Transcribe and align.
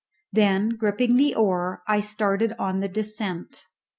Then 0.33 0.69
gripping 0.69 1.15
the 1.17 1.35
oar 1.35 1.83
I 1.87 1.99
started 1.99 2.55
on 2.57 2.79
the 2.79 2.87
descent. 2.89 3.67